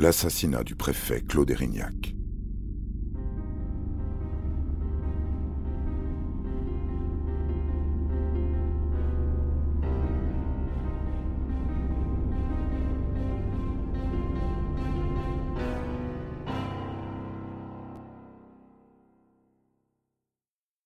[0.00, 2.14] L'assassinat du préfet Claude Erignac.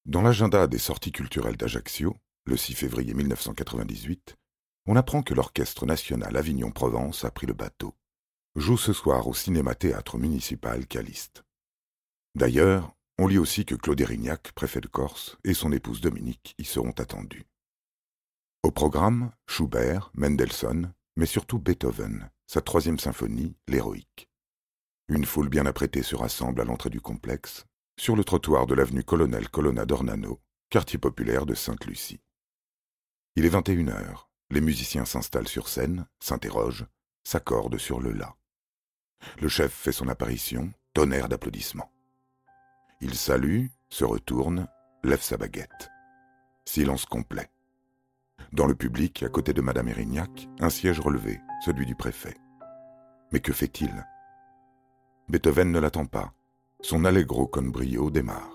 [0.06, 2.16] Dans l'agenda des sorties culturelles d'Ajaccio,
[2.46, 4.36] le 6 février 1998,
[4.86, 7.94] on apprend que l'Orchestre national Avignon-Provence a pris le bateau.
[8.54, 11.42] Joue ce soir au cinéma-théâtre municipal Caliste.
[12.34, 16.64] D'ailleurs, on lit aussi que Claude Erignac, préfet de Corse, et son épouse Dominique y
[16.64, 17.46] seront attendus.
[18.62, 24.28] Au programme, Schubert, Mendelssohn, mais surtout Beethoven, sa troisième symphonie, l'héroïque.
[25.08, 27.64] Une foule bien apprêtée se rassemble à l'entrée du complexe,
[27.98, 32.20] sur le trottoir de l'avenue Colonel Colonna d'Ornano, quartier populaire de Sainte-Lucie.
[33.34, 34.28] Il est 21 heures.
[34.50, 36.84] Les musiciens s'installent sur scène, s'interrogent,
[37.24, 38.36] s'accordent sur le la.
[39.40, 41.90] Le chef fait son apparition, tonnerre d'applaudissements.
[43.00, 44.68] Il salue, se retourne,
[45.02, 45.90] lève sa baguette.
[46.64, 47.50] Silence complet.
[48.52, 52.36] Dans le public, à côté de Madame Erignac, un siège relevé, celui du préfet.
[53.32, 54.06] Mais que fait-il?
[55.28, 56.32] Beethoven ne l'attend pas.
[56.80, 58.52] Son allegro con brio démarre.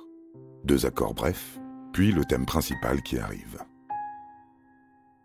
[0.64, 1.60] Deux accords brefs,
[1.94, 3.60] puis le thème principal qui arrive.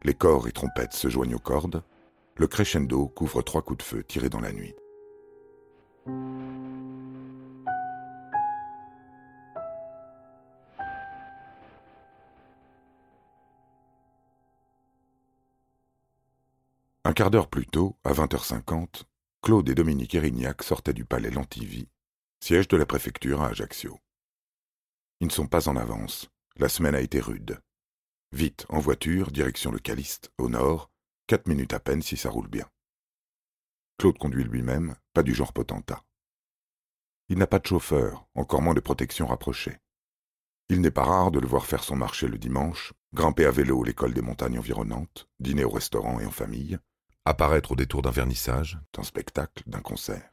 [0.05, 1.85] Les corps et trompettes se joignent aux cordes,
[2.37, 4.75] le crescendo couvre trois coups de feu tirés dans la nuit.
[17.13, 19.03] Un quart d'heure plus tôt, à 20h50,
[19.43, 21.91] Claude et Dominique Erignac sortaient du palais Lantivy
[22.41, 24.01] siège de la préfecture à Ajaccio.
[25.21, 27.61] Ils ne sont pas en avance, la semaine a été rude.
[28.33, 30.91] Vite, en voiture, direction le Caliste, au nord,
[31.27, 32.67] quatre minutes à peine si ça roule bien.
[33.99, 36.03] Claude conduit lui-même, pas du genre potentat.
[37.29, 39.77] Il n'a pas de chauffeur, encore moins de protection rapprochée.
[40.71, 43.85] Il n'est pas rare de le voir faire son marché le dimanche, grimper à vélo
[43.85, 46.79] l'école des montagnes environnantes, dîner au restaurant et en famille,
[47.25, 50.31] apparaître au détour d'un vernissage, d'un spectacle, d'un concert.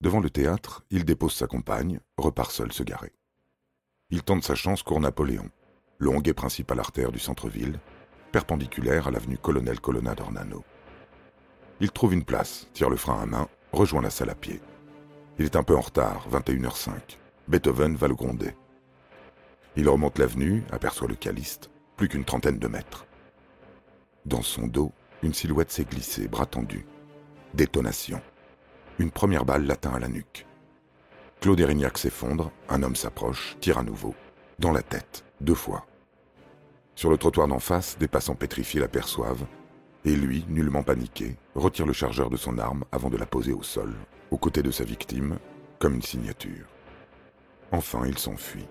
[0.00, 3.12] Devant le théâtre, il dépose sa compagne, repart seul se garer.
[4.10, 5.48] Il tente sa chance cours Napoléon,
[5.98, 7.78] longue et principale artère du centre-ville,
[8.32, 10.64] perpendiculaire à l'avenue Colonel Colonna d'Ornano.
[11.80, 14.60] Il trouve une place, tire le frein à main, rejoint la salle à pied.
[15.38, 17.18] Il est un peu en retard, 21h05.
[17.46, 18.54] Beethoven va le gronder.
[19.76, 23.06] Il remonte l'avenue, aperçoit le caliste, plus qu'une trentaine de mètres.
[24.26, 24.92] Dans son dos,
[25.22, 26.86] une silhouette s'est glissée, bras tendus.
[27.54, 28.20] Détonation.
[28.98, 30.46] Une première balle l'atteint à la nuque.
[31.40, 34.14] Claude Erignac s'effondre, un homme s'approche, tire à nouveau,
[34.58, 35.86] dans la tête, deux fois.
[36.94, 39.46] Sur le trottoir d'en face, des passants pétrifiés l'aperçoivent,
[40.04, 43.62] et lui, nullement paniqué, retire le chargeur de son arme avant de la poser au
[43.62, 43.94] sol,
[44.30, 45.38] aux côtés de sa victime,
[45.78, 46.66] comme une signature.
[47.70, 48.66] Enfin, il s'enfuit.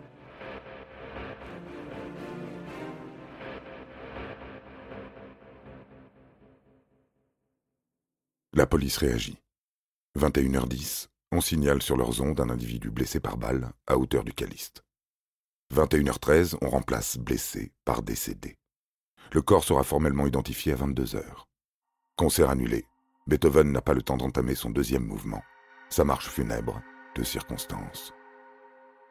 [8.57, 9.37] La police réagit.
[10.17, 14.83] 21h10, on signale sur leurs ondes un individu blessé par balle à hauteur du Caliste.
[15.75, 18.57] 21h13, on remplace blessé par décédé.
[19.31, 21.21] Le corps sera formellement identifié à 22h.
[22.15, 22.87] Concert annulé.
[23.27, 25.43] Beethoven n'a pas le temps d'entamer son deuxième mouvement.
[25.91, 26.81] Sa marche funèbre,
[27.13, 28.11] de circonstance.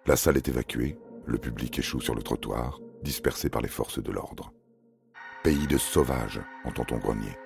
[0.06, 4.10] La salle est évacuée, le public échoue sur le trottoir, dispersé par les forces de
[4.10, 4.52] l'ordre.
[5.44, 7.38] Pays de sauvages, entend-on grogner.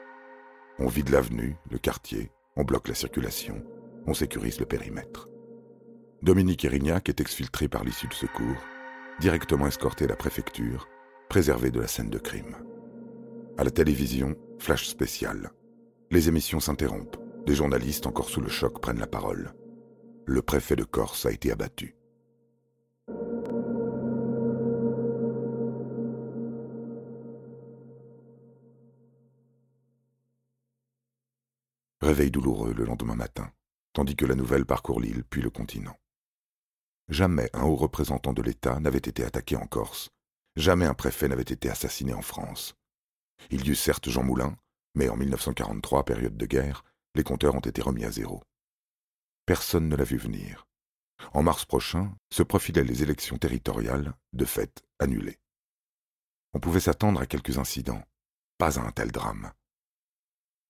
[0.82, 3.62] On vide l'avenue, le quartier, on bloque la circulation,
[4.06, 5.28] on sécurise le périmètre.
[6.22, 8.64] Dominique Erignac est exfiltré par l'issue de secours,
[9.20, 10.88] directement escorté à la préfecture,
[11.28, 12.56] préservé de la scène de crime.
[13.58, 15.50] À la télévision, flash spécial.
[16.10, 17.18] Les émissions s'interrompent.
[17.44, 19.52] Des journalistes encore sous le choc prennent la parole.
[20.24, 21.94] Le préfet de Corse a été abattu.
[32.10, 33.52] Réveil douloureux le lendemain matin,
[33.92, 35.96] tandis que la nouvelle parcourt l'île puis le continent.
[37.08, 40.10] Jamais un haut représentant de l'État n'avait été attaqué en Corse.
[40.56, 42.74] Jamais un préfet n'avait été assassiné en France.
[43.50, 44.56] Il y eut certes Jean Moulin,
[44.96, 46.82] mais en 1943, période de guerre,
[47.14, 48.42] les compteurs ont été remis à zéro.
[49.46, 50.66] Personne ne l'a vu venir.
[51.32, 55.38] En mars prochain se profilaient les élections territoriales, de fait annulées.
[56.54, 58.02] On pouvait s'attendre à quelques incidents,
[58.58, 59.52] pas à un tel drame.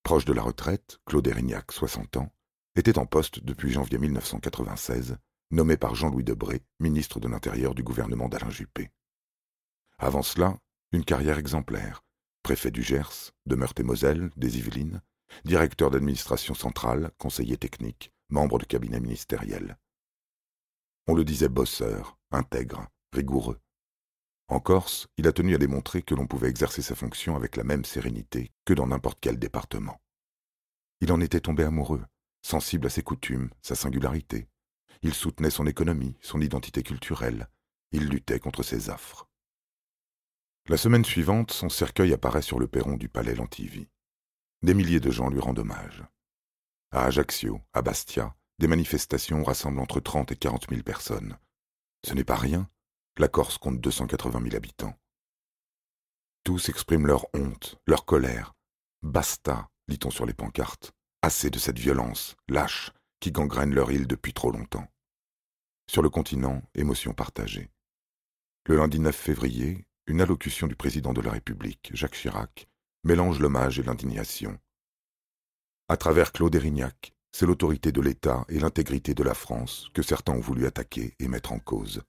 [0.03, 2.33] Proche de la retraite, Claude Erignac, 60 ans,
[2.75, 5.19] était en poste depuis janvier 1996,
[5.51, 8.91] nommé par Jean-Louis Debré, ministre de l'Intérieur du gouvernement d'Alain Juppé.
[9.99, 10.57] Avant cela,
[10.93, 12.03] une carrière exemplaire,
[12.43, 15.03] préfet du Gers, de Meurthe-et-Moselle, des Yvelines,
[15.45, 19.79] directeur d'administration centrale, conseiller technique, membre de cabinet ministériel.
[21.07, 23.61] On le disait bosseur, intègre, rigoureux.
[24.51, 27.63] En Corse, il a tenu à démontrer que l'on pouvait exercer sa fonction avec la
[27.63, 30.01] même sérénité que dans n'importe quel département.
[31.01, 32.05] Il en était tombé amoureux,
[32.43, 34.49] sensible à ses coutumes, sa singularité.
[35.03, 37.49] Il soutenait son économie, son identité culturelle.
[37.93, 39.29] Il luttait contre ses affres.
[40.67, 43.89] La semaine suivante, son cercueil apparaît sur le perron du palais Lantivie.
[44.63, 46.03] Des milliers de gens lui rendent hommage.
[46.91, 51.39] À Ajaccio, à Bastia, des manifestations rassemblent entre 30 et 40 000 personnes.
[52.05, 52.69] Ce n'est pas rien.
[53.21, 54.99] La Corse compte 280 000 habitants.
[56.43, 58.55] Tous expriment leur honte, leur colère.
[59.03, 60.93] Basta, lit-on sur les pancartes.
[61.21, 64.89] Assez de cette violence, lâche, qui gangrène leur île depuis trop longtemps.
[65.87, 67.69] Sur le continent, émotion partagée.
[68.65, 72.69] Le lundi 9 février, une allocution du président de la République, Jacques Chirac,
[73.05, 74.59] mélange l'hommage et l'indignation.
[75.89, 80.33] À travers Claude Erignac, c'est l'autorité de l'État et l'intégrité de la France que certains
[80.33, 82.03] ont voulu attaquer et mettre en cause.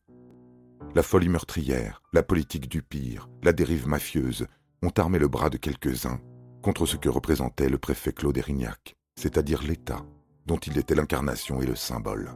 [0.94, 4.46] La folie meurtrière, la politique du pire, la dérive mafieuse
[4.82, 6.20] ont armé le bras de quelques-uns
[6.62, 10.06] contre ce que représentait le préfet Claude Erignac, c'est-à-dire l'État,
[10.46, 12.34] dont il était l'incarnation et le symbole.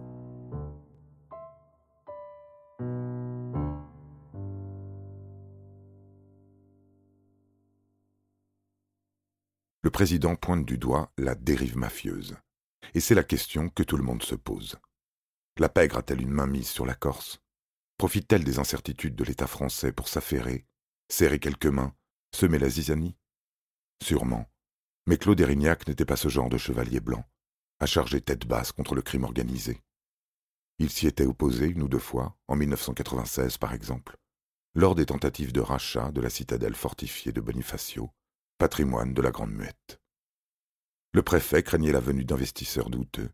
[9.84, 12.38] Le président pointe du doigt la dérive mafieuse.
[12.94, 14.78] Et c'est la question que tout le monde se pose.
[15.60, 17.42] La pègre a-t-elle une main mise sur la Corse?
[17.98, 20.66] Profite-t-elle des incertitudes de l'État français pour s'affairer,
[21.10, 21.96] serrer quelques mains,
[22.34, 23.16] semer la zizanie?
[24.04, 24.52] Sûrement.
[25.08, 27.24] Mais Claude Erignac n'était pas ce genre de chevalier blanc,
[27.80, 29.82] à charger tête basse contre le crime organisé.
[30.78, 34.18] Il s'y était opposé une ou deux fois, en 1996 par exemple,
[34.74, 38.12] lors des tentatives de rachat de la citadelle fortifiée de Bonifacio,
[38.58, 40.02] patrimoine de la Grande Muette.
[41.14, 43.32] Le préfet craignait la venue d'investisseurs douteux.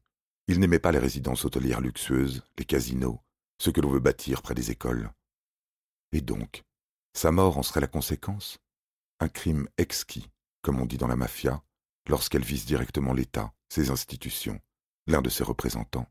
[0.48, 3.24] Il n'aimait pas les résidences hôtelières luxueuses, les casinos,
[3.62, 5.12] ce que l'on veut bâtir près des écoles.
[6.14, 6.64] Et donc,
[7.14, 8.58] sa mort en serait la conséquence?
[9.20, 10.32] Un crime exquis,
[10.64, 11.64] comme on dit dans la mafia,
[12.10, 14.60] lorsqu'elle vise directement l'État, ses institutions,
[15.06, 16.08] l'un de ses représentants.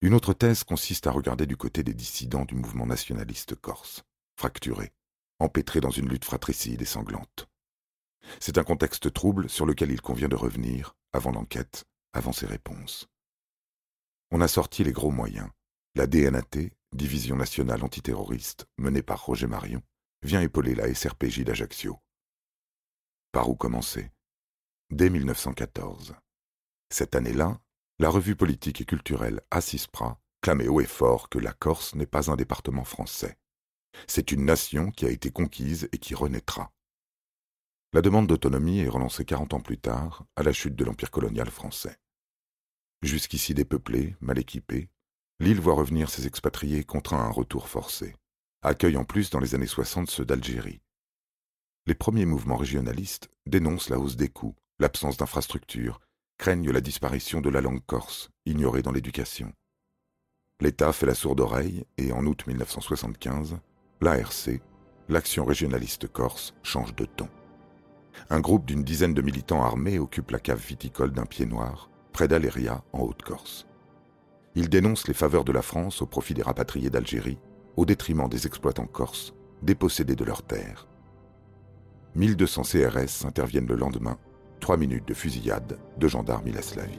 [0.00, 4.02] Une autre thèse consiste à regarder du côté des dissidents du mouvement nationaliste corse,
[4.36, 4.92] fracturés,
[5.38, 7.48] empêtrés dans une lutte fratricide et sanglante.
[8.40, 13.06] C'est un contexte trouble sur lequel il convient de revenir, avant l'enquête, avant ses réponses.
[14.36, 15.48] On a sorti les gros moyens.
[15.94, 19.80] La DNAT, Division nationale antiterroriste, menée par Roger Marion,
[20.22, 22.00] vient épauler la SRPJ d'Ajaccio.
[23.30, 24.10] Par où commencer?
[24.90, 26.16] Dès 1914.
[26.90, 27.60] Cette année-là,
[28.00, 32.28] la revue politique et culturelle Assispra clamait haut et fort que la Corse n'est pas
[32.28, 33.38] un département français.
[34.08, 36.72] C'est une nation qui a été conquise et qui renaîtra.
[37.92, 41.52] La demande d'autonomie est relancée quarante ans plus tard, à la chute de l'Empire colonial
[41.52, 42.00] français.
[43.04, 44.88] Jusqu'ici dépeuplée, mal équipée,
[45.38, 48.16] l'île voit revenir ses expatriés contraints à un retour forcé,
[48.62, 50.80] accueille en plus dans les années 60 ceux d'Algérie.
[51.86, 56.00] Les premiers mouvements régionalistes dénoncent la hausse des coûts, l'absence d'infrastructures,
[56.38, 59.52] craignent la disparition de la langue corse, ignorée dans l'éducation.
[60.62, 63.58] L'État fait la sourde oreille et en août 1975,
[64.00, 64.62] l'ARC,
[65.10, 67.28] l'Action régionaliste corse, change de ton.
[68.30, 72.28] Un groupe d'une dizaine de militants armés occupe la cave viticole d'un pied noir, près
[72.28, 73.66] d'Aléria, en Haute-Corse.
[74.54, 77.40] Ils dénoncent les faveurs de la France au profit des rapatriés d'Algérie,
[77.76, 80.86] au détriment des exploitants corses, dépossédés de leurs terres.
[82.14, 84.16] 1200 CRS interviennent le lendemain,
[84.60, 86.98] trois minutes de fusillade, deux gendarmes y laissent la vie.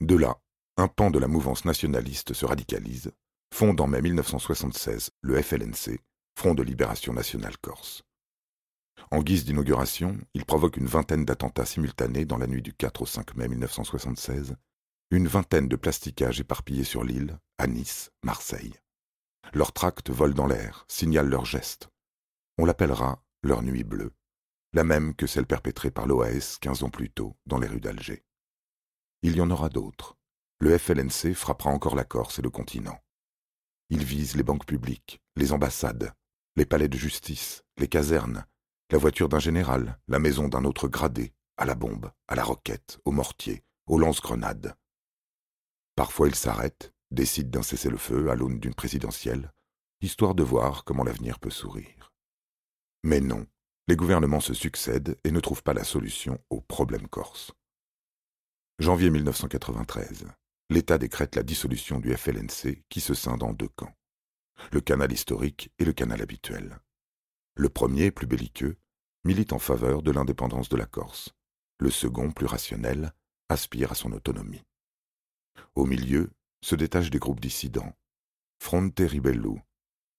[0.00, 0.38] De là,
[0.80, 3.12] un pan de la mouvance nationaliste se radicalise,
[3.52, 6.00] fonde en mai 1976 le FLNC,
[6.38, 8.02] Front de Libération Nationale Corse.
[9.10, 13.06] En guise d'inauguration, il provoque une vingtaine d'attentats simultanés dans la nuit du 4 au
[13.06, 14.56] 5 mai 1976,
[15.10, 18.72] une vingtaine de plastiquages éparpillés sur l'île, à Nice, Marseille.
[19.52, 21.90] Leurs tracts volent dans l'air, signalent leurs gestes.
[22.56, 24.14] On l'appellera leur nuit bleue,
[24.72, 28.24] la même que celle perpétrée par l'OAS quinze ans plus tôt dans les rues d'Alger.
[29.20, 30.16] Il y en aura d'autres.
[30.62, 32.98] Le FLNC frappera encore la Corse et le continent.
[33.88, 36.12] Il vise les banques publiques, les ambassades,
[36.54, 38.44] les palais de justice, les casernes,
[38.90, 42.98] la voiture d'un général, la maison d'un autre gradé, à la bombe, à la roquette,
[43.06, 44.74] au mortier, aux lance-grenades.
[45.96, 49.54] Parfois il s'arrête, décide d'un cessez-le-feu à l'aune d'une présidentielle,
[50.02, 52.12] histoire de voir comment l'avenir peut sourire.
[53.02, 53.46] Mais non,
[53.88, 57.50] les gouvernements se succèdent et ne trouvent pas la solution au problème corse.
[58.78, 60.26] Janvier 1993.
[60.70, 63.92] L'État décrète la dissolution du FLNC qui se scinde en deux camps.
[64.70, 66.78] Le canal historique et le canal habituel.
[67.56, 68.78] Le premier, plus belliqueux,
[69.24, 71.34] milite en faveur de l'indépendance de la Corse.
[71.78, 73.12] Le second, plus rationnel,
[73.48, 74.62] aspire à son autonomie.
[75.74, 76.30] Au milieu
[76.62, 77.92] se détachent des groupes dissidents.
[78.60, 79.60] Fronte Ribellu,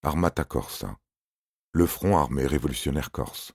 [0.03, 0.99] Armata Corsa,
[1.71, 3.53] le Front armé révolutionnaire corse,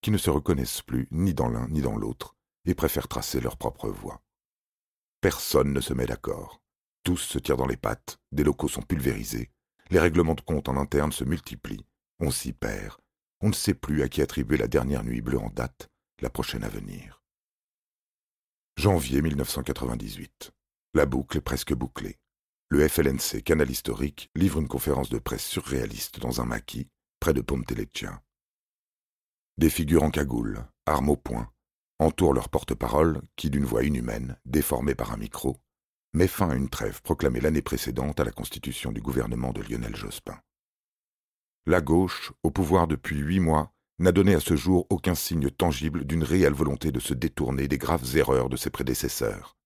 [0.00, 3.58] qui ne se reconnaissent plus ni dans l'un ni dans l'autre et préfèrent tracer leur
[3.58, 4.22] propre voie.
[5.20, 6.60] Personne ne se met d'accord.
[7.02, 9.50] Tous se tirent dans les pattes, des locaux sont pulvérisés,
[9.90, 11.86] les règlements de compte en interne se multiplient,
[12.20, 12.96] on s'y perd,
[13.40, 15.88] on ne sait plus à qui attribuer la dernière nuit bleue en date,
[16.20, 17.22] la prochaine à venir.
[18.76, 20.52] Janvier 1998.
[20.94, 22.16] La boucle est presque bouclée.
[22.68, 27.40] Le FLNC Canal Historique livre une conférence de presse surréaliste dans un maquis, près de
[27.40, 28.22] Ponteleccia.
[29.56, 31.50] Des figures en cagoule, armes au poing,
[31.98, 35.56] entourent leur porte-parole qui, d'une voix inhumaine, déformée par un micro,
[36.12, 39.96] met fin à une trêve proclamée l'année précédente à la constitution du gouvernement de Lionel
[39.96, 40.40] Jospin.
[41.66, 46.04] La gauche, au pouvoir depuis huit mois, n'a donné à ce jour aucun signe tangible
[46.04, 49.56] d'une réelle volonté de se détourner des graves erreurs de ses prédécesseurs.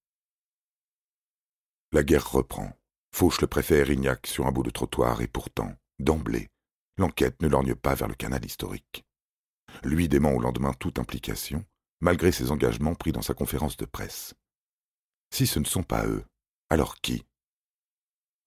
[1.93, 2.73] La guerre reprend,
[3.15, 6.49] fauche le préfet Erignac sur un bout de trottoir et pourtant, d'emblée,
[6.97, 9.05] l'enquête ne lorgne pas vers le canal historique.
[9.85, 11.65] Lui dément au lendemain toute implication,
[12.03, 14.35] malgré ses engagements pris dans sa conférence de presse.
[15.33, 16.25] Si ce ne sont pas eux,
[16.69, 17.25] alors qui?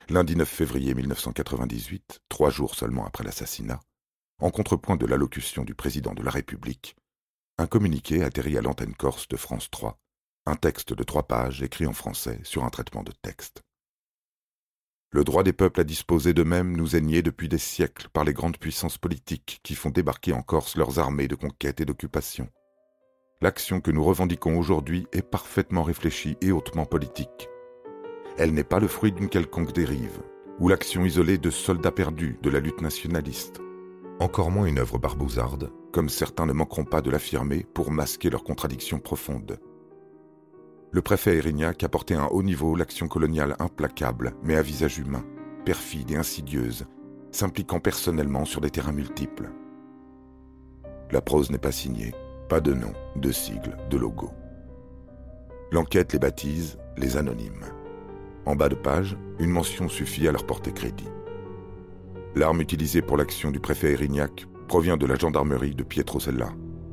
[0.09, 3.79] Lundi 9 février 1998, trois jours seulement après l'assassinat,
[4.39, 6.97] en contrepoint de l'allocution du président de la République,
[7.57, 9.97] un communiqué atterrit à l'antenne corse de France 3,
[10.47, 13.63] un texte de trois pages écrit en français sur un traitement de texte.
[15.11, 18.33] Le droit des peuples à disposer d'eux-mêmes nous est nié depuis des siècles par les
[18.33, 22.49] grandes puissances politiques qui font débarquer en Corse leurs armées de conquête et d'occupation.
[23.41, 27.49] L'action que nous revendiquons aujourd'hui est parfaitement réfléchie et hautement politique.
[28.37, 30.21] Elle n'est pas le fruit d'une quelconque dérive,
[30.59, 33.59] ou l'action isolée de soldats perdus de la lutte nationaliste.
[34.21, 38.45] Encore moins une œuvre barbouzarde, comme certains ne manqueront pas de l'affirmer pour masquer leurs
[38.45, 39.59] contradictions profondes.
[40.91, 44.97] Le préfet Erignac a porté à un haut niveau l'action coloniale implacable, mais à visage
[44.97, 45.25] humain,
[45.65, 46.85] perfide et insidieuse,
[47.31, 49.51] s'impliquant personnellement sur des terrains multiples.
[51.11, 52.13] La prose n'est pas signée,
[52.47, 54.31] pas de nom, de sigle, de logo.
[55.71, 57.65] L'enquête les baptise les anonymes.
[58.45, 61.09] En bas de page, une mention suffit à leur porter crédit.
[62.35, 66.49] L'arme utilisée pour l'action du préfet Erignac provient de la gendarmerie de Pietrosella,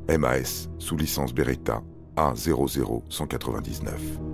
[0.09, 1.81] MAS, sous licence Beretta
[2.15, 4.32] A00199.